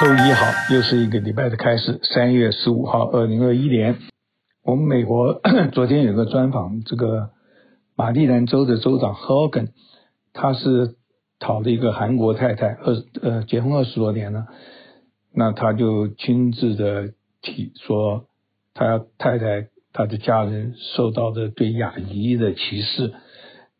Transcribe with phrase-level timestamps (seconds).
[0.00, 2.00] 周一好，又是一个礼拜的开始。
[2.04, 3.98] 三月十五号，二零二一年，
[4.64, 5.42] 我们美国
[5.72, 7.32] 昨天有个专访，这个
[7.96, 9.72] 马里兰州的州长 Hogan，
[10.32, 10.94] 他是
[11.38, 14.46] 讨了一个韩国太太，二呃结婚二十多年了，
[15.34, 17.12] 那他就亲自的
[17.42, 18.24] 提说，
[18.72, 23.12] 他太太他的家人受到的对亚裔的歧视。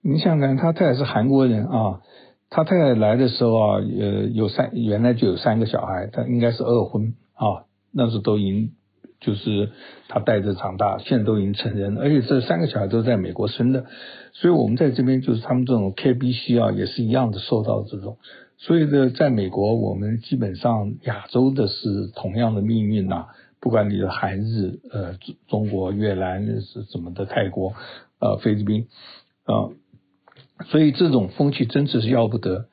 [0.03, 2.03] 你想想看，他太太是韩国人啊。
[2.51, 8.73] 他太太来的时候啊，呃，有三，原来就有三个小孩，他应该是二婚啊，那时都已经
[9.21, 9.71] 就是
[10.09, 13.85] 他带着长大，现在都已经成人，而且这三个小孩都在美国生的，
[14.33, 18.19] 所以我们在这边就是他们这种 KBC 啊，也是一样的受到这种，
[18.59, 23.27] 所以呢，在美国我们基本上亚洲的是同样的命运呐、啊，
[23.61, 27.75] 不管你的韩日呃中中国越南是怎么的泰国
[28.19, 28.89] 呃菲律宾
[29.45, 29.55] 啊。
[29.55, 29.73] 呃
[30.67, 32.67] 所以这种风气真的是要不得。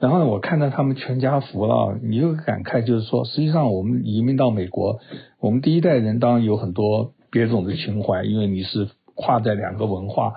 [0.00, 4.98] 然后我看到他们全家福了，你又感慨，就是说，实际上我们移民到美国，
[5.40, 10.34] 我们第一代人当然有很多别种的情怀，因为你是跨在两个文化。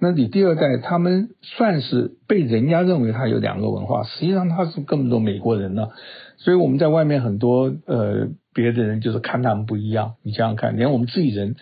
[0.00, 5.90] 那你第二代，他们算是被人家认为他有两个文化，实际上他是根本都美国人了。
[6.38, 10.14] 所以我们在外面很多呃别的人就是看他们不一样。
[10.22, 11.54] 你想想看，连我们自己人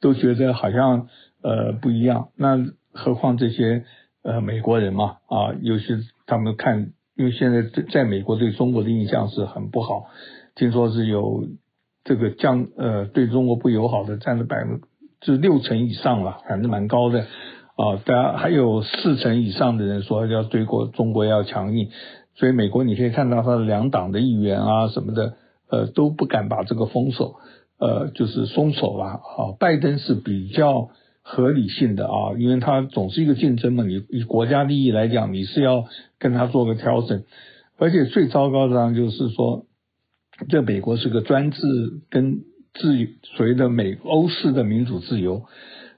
[0.00, 1.08] 都觉得好像
[1.42, 3.84] 呃不一样，那何况这些。
[4.28, 5.86] 呃，美国人嘛，啊，尤其
[6.26, 10.04] 他们看，因为现在在在美国对中国的印象是很不好，
[10.54, 11.46] 听说是有
[12.04, 14.82] 这个将呃对中国不友好的占了百分
[15.22, 17.96] 之六成以上了，反正蛮高的啊。
[18.04, 21.88] 当然还有四成以上的人说要对过中国要强硬，
[22.34, 25.36] 所以美国你可以看到他的两党的议员啊什么的，
[25.70, 27.40] 呃都不敢把这个封锁，
[27.78, 29.56] 呃就是松手了啊。
[29.58, 30.90] 拜登是比较。
[31.30, 35.84] 合理性的啊，因为它总是一个竞争嘛，你以国家利益来讲，你是要
[36.18, 37.22] 跟他做个调整，
[37.76, 39.66] 而且最糟糕的呢，就是说，
[40.48, 41.60] 这美国是个专制
[42.08, 42.38] 跟
[42.72, 45.44] 自由，所谓的美欧式的民主自由，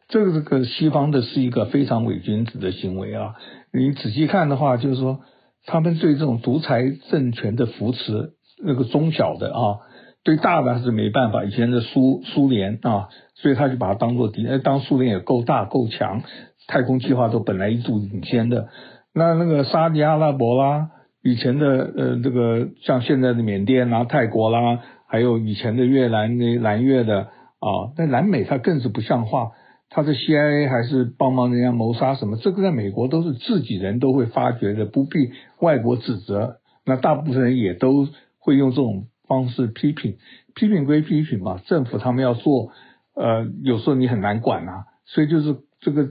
[0.08, 3.36] 这个这个西方的是一个非常伪君子的行为啊，
[3.72, 5.20] 你仔细看的话，就是说
[5.64, 9.78] 他们对这种独裁政权的扶持，那个中小的啊。
[10.22, 14.60] 对大的还是没办法，以前的苏苏联啊，所以他就把它当做敌人。
[14.62, 16.22] 当苏联也够大够强，
[16.68, 18.68] 太空计划都本来一度领先的。
[19.14, 20.90] 那那个沙地阿拉伯啦，
[21.22, 29.52] 以前的呃这个像现在的缅甸啦、泰国啦，还有以前的越南那南越的啊，那南美它更是不像话，
[29.88, 36.58] 他的 CIA 还是帮忙人家谋杀什么，这个在美国都是自己人都会发觉的，不必外国指责。
[36.84, 38.06] 那大部分人也都
[38.38, 39.06] 会用这种。
[39.30, 40.16] 方式批评，
[40.56, 42.72] 批评归批评嘛，政府他们要做，
[43.14, 46.08] 呃，有时候你很难管啊，所以就是这个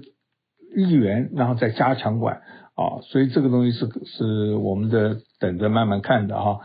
[0.74, 2.38] 议员，然后再加强管
[2.76, 6.62] 啊，所以这个东西是是我们的等着慢慢看的哈。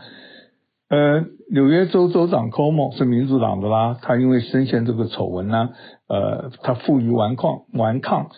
[0.87, 5.71] 呃，纽约州州长 Cuomo 是民主党的啦，他因为深陷这个丑闻呢，
[6.07, 8.29] 呃，他负隅顽抗顽抗。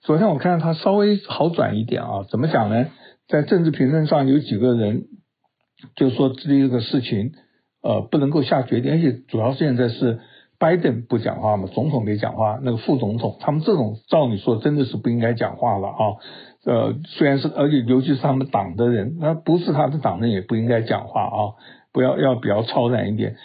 [0.00, 2.86] 昨天我看到他稍微好转一点啊，怎么讲呢？
[3.28, 5.08] 在政治评论上有几个人
[5.94, 7.32] 就说这个事情。
[7.86, 10.18] 呃，不能够下决定，而且主要现在是
[10.58, 16.02] 拜登不讲话嘛，总统没讲话，那个副总统他们这种照理说真的是不应该讲话了啊。
[16.64, 21.38] 呃，虽然是，而且尤其是他们党的人，那不是他的党人也不应该讲话啊，
[21.92, 23.36] 不要要比较超然一点。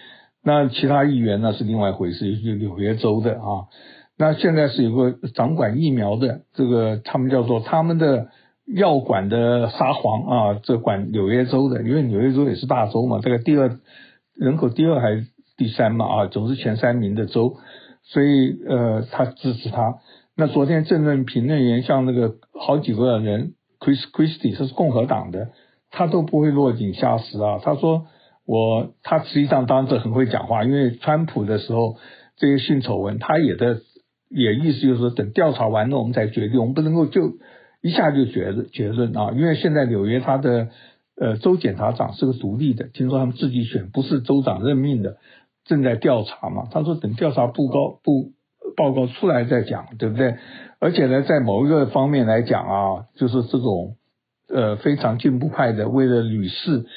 [0.44, 3.70] 那其他议员呢是另外一回事，尤其纽约州的啊。
[4.18, 8.30] 那现在是有个掌管疫苗的，这个他们叫做他们的
[8.66, 13.78] 药管的沙皇啊，这管纽约州的，因为纽约州也是大州嘛，这个第二。
[14.36, 15.28] 人口第二还是
[15.58, 16.06] 第三嘛？
[16.06, 17.58] 啊，总是前三名的州，
[18.04, 19.96] 所以呃，他支持他。
[20.36, 25.50] 那昨天政论评论员像那个好几个人，Chris Christie 他是共和党的，
[25.92, 27.60] 他都不会落井下石啊。
[27.62, 28.08] 他说
[28.46, 31.98] 我他实际上当时很会讲话，因为川普的时候
[32.38, 33.76] 这些性丑闻，他也在
[34.30, 37.34] 也意思就是说等调查完了我们再决定，我们不能够就
[37.82, 40.70] 一下就决结论啊，因为现在纽约他的。
[41.22, 45.18] 呃，州检察长是个独立的，听说他们自己选，不是州长任命的，
[45.66, 46.68] 正在调查嘛。
[46.72, 48.32] 他说等调查报告不
[48.76, 50.34] 报告出来再讲，对不对？
[50.80, 53.98] 而且呢，在某一个方面来讲啊，就是这种
[54.50, 56.88] 呃非常进步派的，为了女士，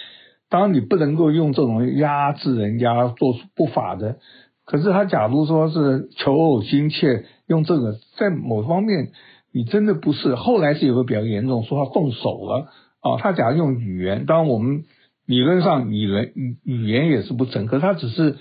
[0.49, 4.17] 当然你不能够用这种压制人家做出不法的。
[4.65, 9.11] 可是他假如说是求偶心切，用这个在某方面，
[9.53, 10.35] 你真的不是。
[10.35, 12.69] 后来是有个比较严重，说他动手了。
[13.05, 14.85] 啊，他假如用语言，当然我们
[15.27, 18.37] 理论上语言语语言也是不成，可他只是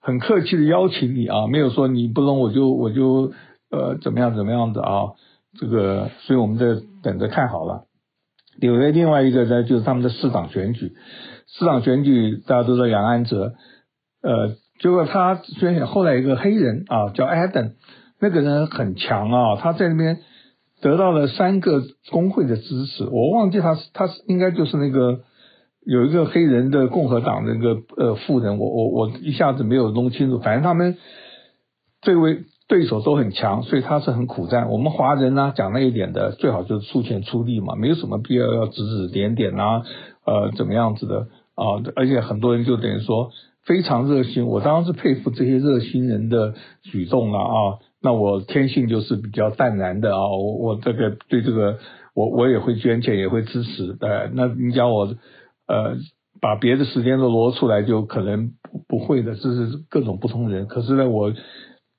[0.00, 3.32] 很客气的邀请你啊，没有说你不能我就我就
[3.72, 5.12] 呃怎么样怎么样的啊，
[5.58, 7.86] 这个，所以我们在等着看好了。
[8.60, 10.92] 纽约另外一个呢，就是他们的市长选举，
[11.48, 13.54] 市长选举大家都知道杨安泽，
[14.22, 17.72] 呃，结果他选选后来一个黑人啊叫 Adam，
[18.20, 20.20] 那个人很强啊，他在那边
[20.84, 21.82] 得到了三个
[22.12, 25.20] 工会的支持，我忘记他是他是应该就是那个
[25.84, 30.98] 有一个黑人的共和党那个呃富人，我我我一下子没有弄清楚，反正他们
[32.02, 32.44] 这位。
[32.66, 34.70] 对手都很强，所以他是很苦战。
[34.70, 39.82] 我们华人呢，讲那一点的，最好就是出钱出力嘛，没有什么必要要指指点点啊，
[40.24, 41.26] 呃，怎么样子的
[41.56, 41.84] 啊？
[41.94, 43.32] 而且很多人就等于说
[43.66, 47.78] 非常热心，我当然是佩服这些热心人的举动了啊。
[48.04, 51.78] 那我天性就是比较淡然的啊，我我这个对这个
[52.14, 53.96] 我我也会捐钱，也会支持。
[54.00, 55.06] 呃，那你叫我
[55.66, 55.96] 呃
[56.40, 58.50] 把别的时间都挪出来，就可能
[58.86, 60.66] 不会的，这是各种不同人。
[60.68, 61.32] 可是呢，我。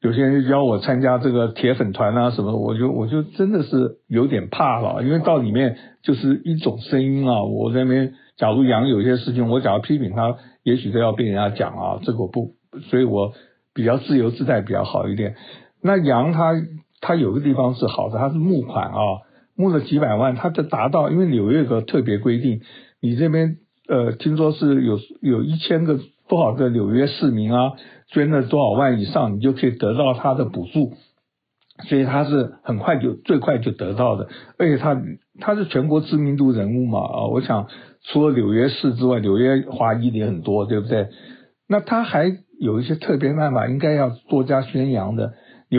[0.01, 7.41] 有些人邀我参加这个铁粉团啊什么，我就我就真的是有点怕了，因为到里面就是一种声音啊。
[7.41, 11.99] 我在那边，假如杨有些事情，我假如批评他，也许都要被人家讲啊。
[12.03, 12.51] 这个我不，
[12.91, 13.33] 所以我
[13.73, 15.37] 比较自由自在比较好一点。
[15.85, 16.53] 那羊他
[16.99, 19.21] 他有个地方是好的，他是募款啊，
[19.55, 22.61] 募了几百万，他就达到，因为纽约有个特别规定，
[22.99, 27.73] 你这边呃听说是有有一千个多少个纽约市民啊。
[28.13, 30.93] 捐了多少万以上，你就可以得到他的补助，
[31.89, 34.27] 所以他是很快就最快就得到的，
[34.59, 35.01] 而且他
[35.39, 37.67] 他是全国知名度人物嘛啊，我想
[38.03, 41.07] 除了纽约市之外，纽约华裔也很多，对不对？
[41.67, 45.33] 那他还有一些特别办法，应该要多加宣扬的。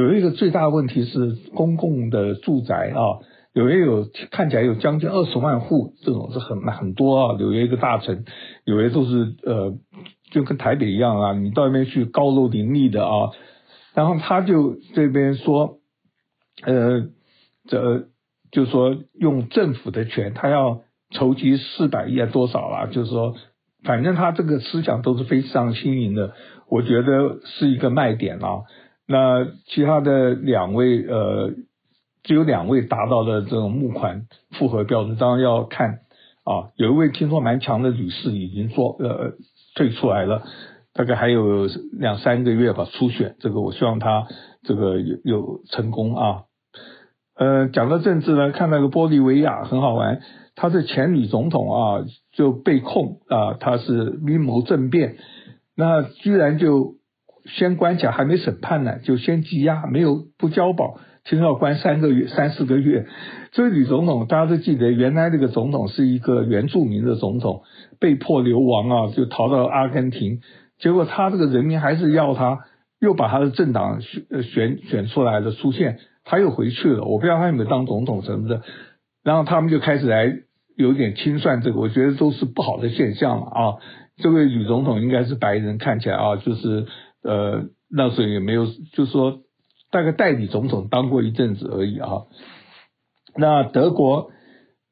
[0.05, 3.21] 有一个最大问题是公共的住宅啊，
[3.55, 8.25] 纽约有看起来有将近二十万户，这种是很很多啊，纽约一个大城，
[8.65, 9.75] 纽约都是呃。
[10.33, 13.31] 就跟台北一样啊，你到那边去高楼林立的啊，
[13.95, 15.79] 然后他就这边说，
[16.65, 17.07] 呃，
[17.69, 18.09] 这
[18.51, 20.81] 就是说用政府的钱，他要
[21.13, 23.37] 筹集四百亿啊多少啊，就是说，
[23.85, 26.35] 反正他这个思想都是非常新颖的，
[26.69, 28.63] 我觉得是一个卖点啊。
[29.07, 31.53] 那其他的两位呃，
[32.23, 36.01] 只有两位达到了这种募款复合标准，当然要看
[36.45, 39.33] 啊，有一位听说蛮强的女士已经做呃。
[39.77, 40.43] 退出来了，
[40.95, 42.87] 大概还有两三个月吧。
[42.91, 44.27] 初选这个，我希望他
[44.63, 46.45] 这个有有成功啊。
[47.35, 50.23] 呃，讲到政治呢，看那个玻利维亚很好玩，
[50.55, 55.19] 他是前女总统啊，就被控啊，他是阴谋政变，
[55.77, 56.95] 那居然就
[57.47, 63.07] 先关起来，还没审判呢，就先羁押，没有不交保，听说要关三个月、三四个月。
[63.53, 67.63] 这位女总统大家都记得，原来这个总统是一个原住民的总统。
[67.99, 70.41] 被迫流亡啊，就逃到阿根廷，
[70.79, 72.59] 结果他这个人民还是要他，
[73.01, 77.05] 又把他的政党选选选出来的出现，他又回去了。
[77.05, 78.61] 我不知道他有没有当总统什么的，
[79.25, 80.31] 然后他们就开始来
[80.77, 83.75] 有点清算这个，我觉得都是不好的现象了啊。
[84.19, 86.87] 这位女总统应该是白人，看起来啊，就是
[87.27, 89.41] 呃那时候也没有，就是说
[89.91, 92.23] 大概代理总统当过一阵子而已啊。
[93.37, 94.31] 那德国。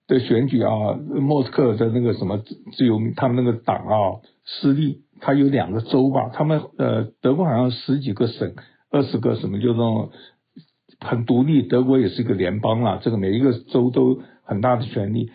[0.06, 2.36] 的选举啊，莫斯科的那个什么
[2.76, 8.54] 自由民，他们那个党啊失利，他有两个州吧，他们呃德国好像十几个省，
[8.90, 10.10] 二十个什么就那种
[11.00, 15.30] 很独立，德国也是一个联邦啊，这个每一个州都很大的权力。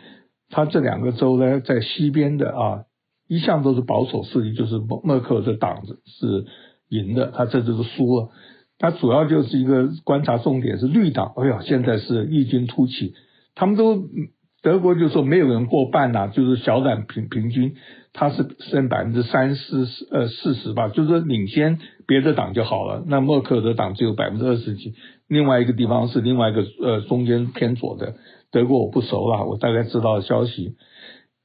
[0.51, 2.83] 他这两个州呢，在西边的啊，
[3.27, 6.45] 一向都是保守势力，就是默克尔的党是
[6.89, 8.29] 赢的，他这次是输了。
[8.77, 13.13] 他主要就是一个观察重点是绿党，哎呀，现在是异军突起，
[13.55, 14.03] 他们都。
[14.61, 17.75] 德国就说没有人过半呐、就是小党平平均，
[18.11, 23.01] 他是剩百分之三四呃四十吧，就是领先别的党就好了。
[23.07, 24.95] 那默克尔的党只有百分之二十几，
[25.29, 28.15] 另外一个地方是另外一个呃中间偏左的。
[28.51, 30.75] 德国我不熟了，我大概知道消息。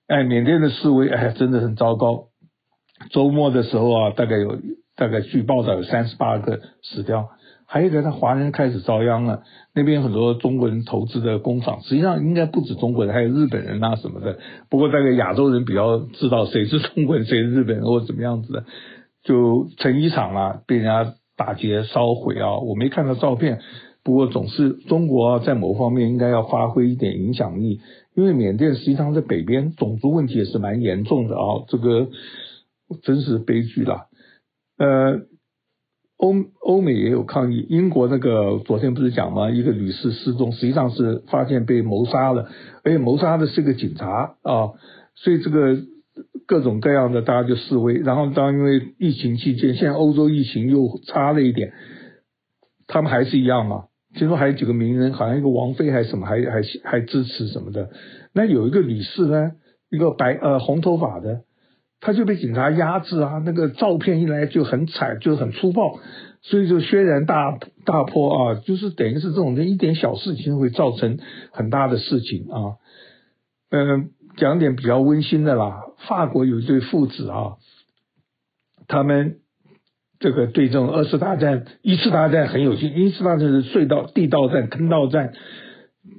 [0.09, 2.31] 哎，缅甸的示威哎真的很糟糕。
[3.11, 4.59] 周末的时候啊，大概有
[4.97, 7.29] 大概据报道有三十八个死掉。
[7.67, 9.43] 还有一个，他华人开始遭殃了。
[9.75, 14.39] 那边很多中国人投资的工厂，实际上应该不止中国人，还有日本人啊什么的。
[14.71, 18.65] 不过大概亚洲人比较知道谁是中国人，谁是日本人或者怎么样子的。
[19.25, 23.61] 就成衣厂啊，被人家打劫烧毁啊，我没看到照片。
[24.05, 27.81] 不过总是中国，在某方面应该要发挥一点影响力，
[28.15, 31.65] 因为缅甸实际上在北边，种族问题也是蛮严重的啊。
[31.69, 32.09] 这个
[33.03, 34.09] 真是悲剧了，
[34.79, 35.27] 呃。
[36.17, 39.51] 欧欧美也有抗议，英国那个昨天不是讲吗？
[39.51, 42.49] 一个女士失踪，实际上是发现被谋杀了，
[42.85, 44.71] 而且谋杀的是个警察啊，
[45.17, 45.77] 所以这个
[46.47, 47.95] 各种各样的大家就示威。
[47.95, 51.73] 然后当因为疫情期间，现在欧洲疫情又差了一点，
[52.87, 57.91] 他们还是一样嘛，听说还有几个名人，好像一个王菲还是什么，还还还支持什么的。
[58.33, 59.51] 那有一个女士呢，
[59.91, 61.43] 一个白呃红头发的，
[62.05, 65.99] 他就被警察压制啊，那个照片一来就很惨，就是很粗暴，
[66.43, 71.19] 所以就轩然大大波啊，就是等于是这种一点小事情会造成
[71.51, 72.77] 很大的事情啊。
[73.71, 77.57] 嗯、讲点比较温馨的啦，法国有一对父子啊，
[78.87, 79.39] 他们。
[80.21, 83.05] 这个对这种二次大战、一次大战很有兴趣。
[83.05, 85.35] 一次大战是隧道、地道战、坑道战。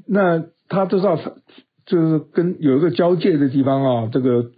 [0.05, 1.17] 那他都知道，
[1.87, 4.51] 就是跟有一个交界的地方啊，这个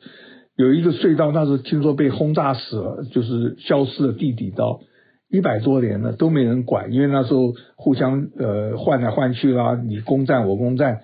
[0.58, 4.82] 有一个隧道，那时候听说被轰炸死了，就是消失了地底道，
[5.30, 11.00] 一百多年了都没人管，因为那时候互相呃换来换去啦，你攻占我攻占。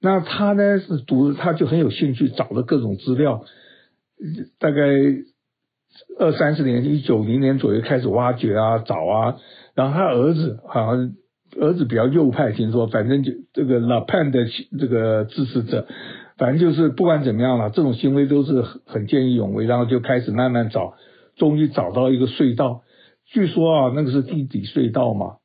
[0.00, 3.44] 那他呢是读，他就很有兴趣，找了各种资料，
[4.58, 4.82] 大概。
[6.20, 9.36] 二三十年，一九零年左右开始挖掘啊，找啊，
[9.74, 11.14] 然后他儿子好像
[11.60, 14.46] 儿子比较右派，听说，反正就这个勒庞的
[14.78, 15.88] 这个支持者，
[16.40, 20.94] 反正就是不管怎么样了，这种行为都是很见义勇为，然后就开始慢慢找，
[21.36, 22.82] 终于找到一个隧道，
[23.26, 25.36] 据说啊，那个是地底隧道嘛，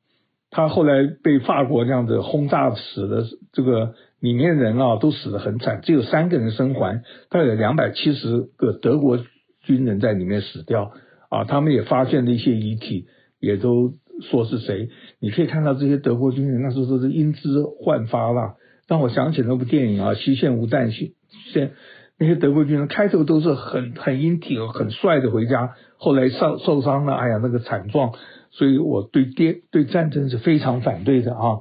[0.50, 9.20] 他后来被法国这样子轰炸死的，这个里面人啊都死得很惨，只有三个人生还，大概有两百七十个德国。
[9.62, 10.92] 军人在里面死掉
[11.28, 13.06] 啊，他们也发现了一些遗体，
[13.40, 14.90] 也都说是谁。
[15.18, 18.54] 你可以看到这些德国军人那时候都是英姿焕发了，
[18.86, 21.04] 让我想起那部电影啊，《西线无战事》。
[21.52, 21.72] 现
[22.18, 28.12] 那些德国军人开头都是很很英挺、很帅的回家，后来受受伤了，哎呀，那个惨状。
[28.50, 31.60] 所以我对电对战争是非常反对的啊。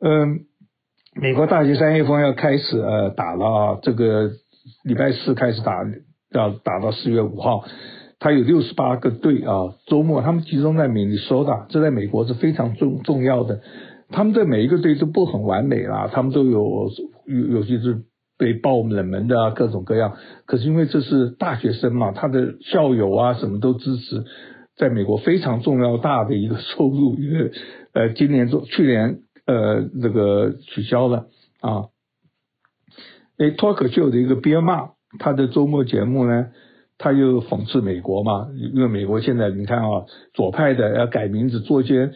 [0.00, 0.40] 嗯，
[1.20, 4.30] 美国大学三月份要开始呃打了啊，这个
[4.84, 5.84] 礼拜四开始打。
[6.34, 7.66] 要打到四月五号，
[8.18, 13.60] 他有六十八个队啊，周末他们集中在明尼苏达，这在美国是非常重重要的。
[14.12, 16.90] 他们在每一个队都不很完美啦，他们都有
[17.26, 18.02] 有有些是
[18.38, 20.16] 被爆冷门的，各种各样。
[20.46, 24.24] 可是因为这是大学生嘛，他的校友啊什么都支持，
[24.76, 27.50] 在美国非常重要大的一个收入，一 个
[27.92, 31.26] 呃今年做去年呃这个取消了
[31.60, 31.86] 啊，
[33.38, 34.90] 诶脱口秀的一个编码。
[35.18, 36.46] 他的周末节目呢，
[36.96, 42.12] 他又讽刺美国嘛，因为美国现在你看啊，左派的要改名字做一些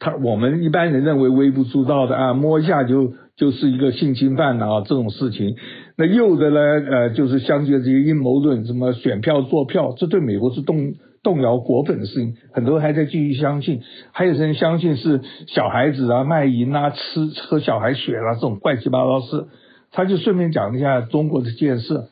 [0.00, 5.54] 他我们一般人认为微不足道的啊，摸一下就就是一个性侵犯啊这种事情，
[5.96, 19.48] 那右的呢呃就是相信这些阴谋论，什么选票做票，这对美国是动动摇国本的事情，很多人还在继续相信，还有人相信是小孩子啊卖淫啊吃喝小孩血啦、啊、这种怪七八糟事，
[19.92, 22.08] 他就顺便讲一下中国的建设。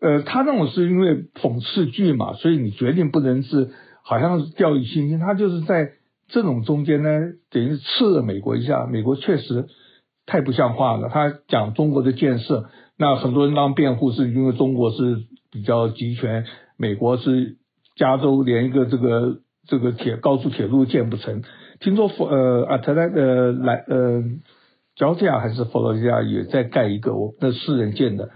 [0.00, 3.68] 呃，他那种是因为讽刺剧嘛，所以你决定不能是
[4.02, 5.18] 好像是掉以轻心。
[5.18, 5.90] 他就是在
[6.32, 7.08] 这种中间呢，
[7.50, 8.86] 等于刺了美国一下。
[8.86, 9.66] 美国确实
[10.26, 11.08] 太不像话了。
[11.08, 16.44] 他讲中国的建设，那很多人当辩护是因为中国是比较集权，
[16.76, 17.56] 美国是
[17.96, 21.42] 加州连一个这个这个铁高速铁路建不成。
[21.80, 24.22] 听说佛呃阿特兰呃来呃
[24.96, 28.30] 乔治亚还是佛罗里达也在盖一个，我那私人建的。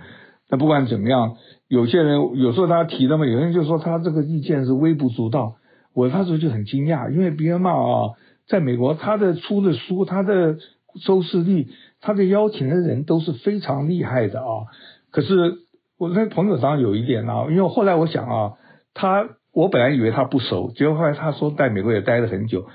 [0.50, 1.36] 那不管怎么样。
[1.66, 5.56] 有些人有时候他提的嘛，有人就说他这个意见是微不足道。
[5.94, 8.10] 我那时候就很惊讶，因为别人骂啊，
[8.48, 10.56] 在美国他的出的书，他的
[11.00, 11.68] 收视率，
[12.00, 14.66] 他的邀请的人都是非常厉害的啊。
[15.10, 15.58] 可是
[15.98, 18.52] 我那朋友当然有一点啊，因为后来我想啊，
[18.92, 22.66] 他我本来以为他不熟，结果后来他说在美国也待了很久，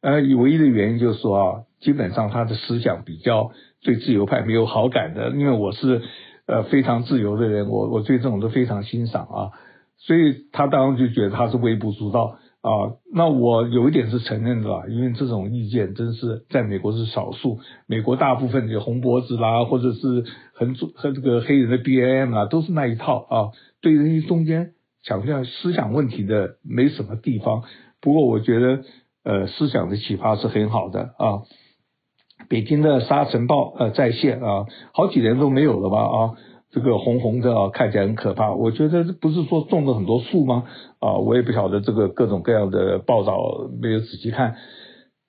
[0.00, 3.52] 呃，唯一的原因就是说啊，基本上他的思想比较
[3.82, 6.02] 对自由派没有好感的，因为我是。
[6.46, 9.56] 呃，非常自由的人，我我对这种都非常欣赏啊，
[9.96, 12.96] 所以他当时就觉得他是微不足道啊。
[13.12, 23.36] 那我有一点是承认的啦，因为这种意见真是在美国是少数，美国大部分的红脖子啦，或者是很很这个黑人的 B A M 啊，都是那一套啊。
[23.80, 27.62] 对那些中间强调思想问题的没什么地方。
[28.00, 28.82] 不过我觉得
[29.22, 31.42] 呃，思想的启发是很好的啊。
[32.48, 36.18] 北京的沙尘暴呃再现啊，好几年都没有了吧啊，
[36.74, 38.52] 这个红红的啊，看起来很可怕。
[38.52, 40.64] 我觉得不是说种了很多树吗？
[40.98, 43.38] 啊，我也不晓得这个各种各样的报道
[43.80, 44.56] 没有仔细看。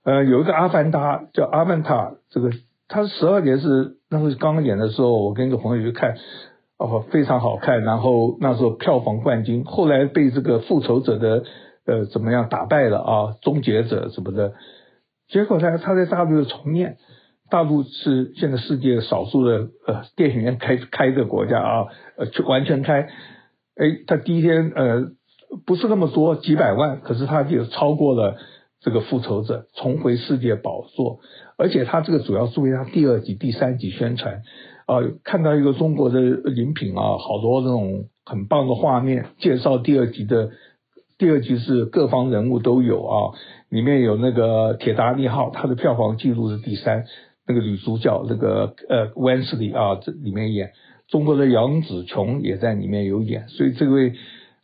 [0.03, 2.49] 呃，有一个阿凡达叫阿凡达，这个
[2.87, 6.15] 他十二年是那时候刚演的时候，我跟一个朋友去看，
[6.79, 7.83] 哦，非常好看。
[7.83, 11.43] 然后那时候票房冠军，后来被这个复仇者的
[11.85, 14.53] 呃怎么样打败了啊，终结者什么的。
[15.27, 16.97] 结果他他在大陆又重演，
[17.49, 21.85] 大陆是现在世界少数的呃电影院开开的国家啊，
[22.17, 23.01] 呃就完全开，
[23.75, 25.11] 哎，他第一天呃
[25.65, 28.37] 不是那么多几百万，可是他就超过了
[28.81, 31.19] 这个复仇者重回世界宝座，
[31.57, 34.41] 而且他这个主要是为他第二集、第三集宣传。
[34.87, 40.51] 啊、看到一个中国的礼品啊，好多那种很棒的画面，介绍第二集的
[41.17, 43.33] 第二集是各方人物都有啊，
[43.69, 47.05] 里面有那个铁达尼号，它的票房记录是第三，
[47.47, 50.71] 那个女主角那个呃温丝利啊，这里面演
[51.07, 54.13] 中国的杨紫琼也在里面有演，所以这位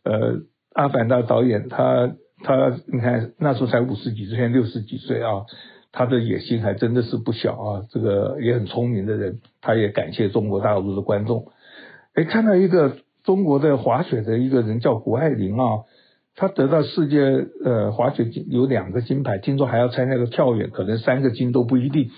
[0.04, 0.40] 呃
[0.72, 5.44] 阿凡达导演他他你看那时候才五十几岁，现在六十几岁啊。
[5.94, 11.52] 他的野心还真的是不小啊，这个也很聪明的人，他也感谢中国大陆的观众。
[12.14, 15.84] 哎，看到一个中国的滑雪的一个人叫谷爱凌啊，
[16.34, 22.08] 他得到世界呃滑雪金有两个金牌，听说还要参加个跳远，可能三个金都不一定。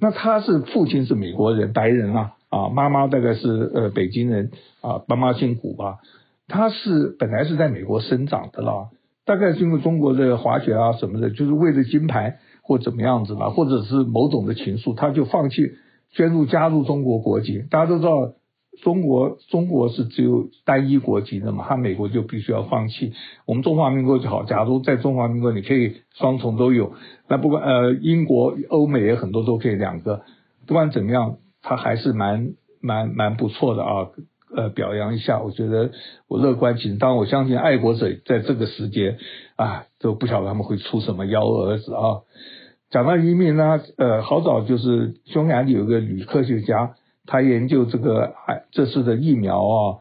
[0.00, 5.98] 那他是父亲是美国人，白人啊，啊，妈妈大概是呃北京人啊，妈妈姓古吧。
[6.48, 8.88] 他是本来是在美国生长的啦，
[9.24, 12.38] 大概是因为中国的滑雪啊什么的，就是为了金牌。
[12.66, 15.72] 或怎么样子吧，或者是某种的情愫，他就放弃
[16.12, 17.62] 宣布加入中国国籍。
[17.70, 18.32] 大家都知道，
[18.82, 23.12] 中国中国是只有单一国籍的嘛，他美国就必须要放弃。
[23.46, 26.92] 我们中华民国就好，假如在中华民国你可以双重都有，
[27.28, 30.22] 那不管呃英国、欧美也很多都可以两个。
[30.66, 34.08] 不管怎么样，他还是蛮蛮蛮不错的啊。
[34.56, 35.90] 呃，表扬一下，我觉得
[36.28, 36.94] 我乐观其实。
[36.94, 39.18] 当，我相信爱国者在这个时节
[39.56, 42.22] 啊，都不晓得他们会出什么幺蛾子啊。
[42.88, 46.94] 讲到移民呢，呃，好早就是匈牙利有个女科学家，
[47.26, 49.98] 他研究这个哎这次的疫苗啊，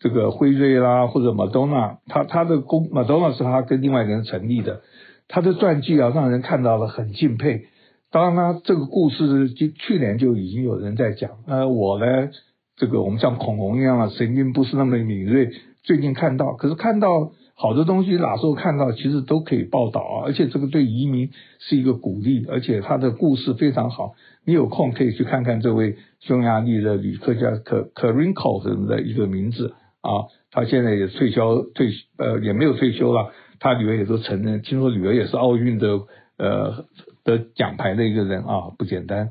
[0.00, 4.82] 这个辉瑞啦或者 Madonna，他他的公 Madonna 是他跟另外一个人成立的，
[5.28, 7.66] 他的传记啊让人看到了很敬佩。
[8.10, 12.30] 当然呢，这个故事就去年就已经有人在讲，呃我呢？
[12.76, 15.50] 这个我们像恐龙一样啊，神经不是那么敏锐。
[15.84, 20.26] 最近看到，可是看到好多东西，哪时候看到，其实都可以报道啊。
[20.26, 21.30] 而且这个对移民
[21.60, 24.14] 是一个鼓励，而且他的故事非常好。
[24.44, 30.26] 你有空可以去看看这位匈牙利的女科学家可 Karinko 什么的一个名字啊。
[30.50, 36.00] 他现在也退休退呃也没有退休了，他女儿也都承认，听说女儿也是奥运的
[36.38, 36.84] 呃
[37.24, 39.30] 得奖牌的一个人啊，不简单。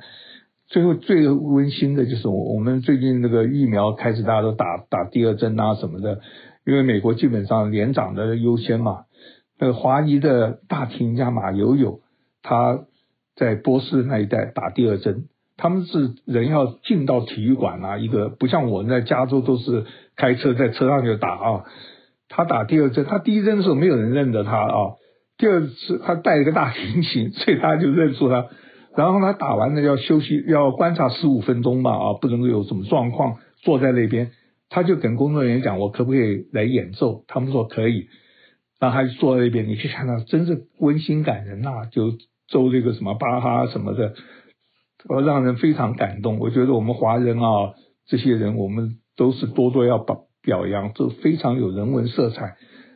[0.68, 6.20] 最后最温馨的就是我我们最近那个疫苗开始大家都打打第二针啊什么的，
[6.66, 9.06] 因为美国基本上年长的优先嘛。
[9.60, 12.02] 那个华裔的大提琴家马友友，
[12.42, 12.82] 他
[13.36, 15.26] 在波士那一带打第二针，
[15.58, 21.64] 他们是人要进到体育馆啊，一个不像我们在加州都是开车在车上就打啊。
[22.30, 24.96] 他打第二针，他第一针的时候没有人认得他啊，
[25.38, 28.48] 第二次他带一个大提琴， 所以他就认出他。
[28.96, 34.32] 然后他打完了要休息，要观察十五分钟吧，啊，不能够有什么状况，坐在那边，
[34.74, 37.26] 他就跟工作人员讲，我可不可以来演奏？
[37.28, 38.08] 他们说可以，
[38.80, 42.14] 然后他就坐在那边，你去看到真是温馨感人呐、啊，就
[42.50, 44.16] 奏这个什么巴哈什么的，
[45.08, 46.40] 呃，让人非常感动。
[46.40, 47.76] 我觉得我们华人啊，
[48.08, 52.56] 这些人我们都是多多要表表扬，都非常有人文色彩。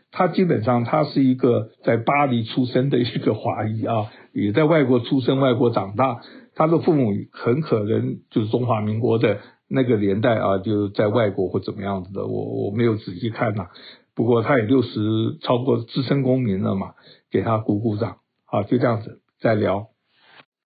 [0.10, 6.22] 他基本上他是一个在巴黎出生的一个华裔啊，也在外国出生、外国长大。
[6.56, 9.38] 他的父母很可能就是中华民国的
[9.70, 12.26] 那个年代啊，就在外国或怎么样子的。
[12.26, 13.68] 我我没有仔细看呐、
[14.16, 16.94] 不过他也六十超过资深公民了嘛，
[17.32, 18.18] 给他鼓鼓掌。
[18.46, 19.88] 好，就这样子再聊。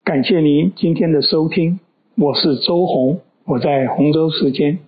[0.04, 1.80] 感谢您今天的收听，
[2.16, 4.80] 我是周红，我在洪州时间。